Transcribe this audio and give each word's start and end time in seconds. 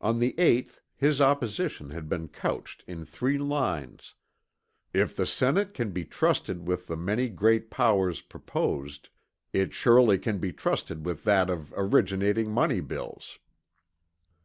On 0.00 0.18
the 0.18 0.32
8th 0.38 0.80
his 0.96 1.20
opposition 1.20 1.90
had 1.90 2.08
been 2.08 2.26
couched 2.26 2.82
in 2.88 3.04
three 3.04 3.38
lines, 3.38 4.16
"If 4.92 5.14
the 5.14 5.24
Senate 5.24 5.72
can 5.72 5.92
be 5.92 6.04
trusted 6.04 6.66
with 6.66 6.88
the 6.88 6.96
many 6.96 7.28
great 7.28 7.70
powers 7.70 8.22
proposed, 8.22 9.08
it 9.52 9.72
surely 9.72 10.18
can 10.18 10.38
be 10.38 10.52
trusted 10.52 11.06
with 11.06 11.22
that 11.22 11.48
of 11.48 11.72
originating 11.76 12.50
money 12.50 12.80
bills." 12.80 13.38